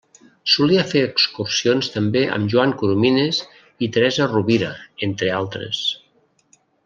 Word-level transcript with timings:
Solia 0.51 0.83
fer 0.93 1.01
excursions 1.07 1.89
també 1.97 2.23
amb 2.37 2.49
Joan 2.55 2.73
Coromines 2.79 3.43
i 3.87 3.91
Teresa 3.99 4.29
Rovira, 4.33 4.71
entre 5.11 5.31
altres. 5.43 5.85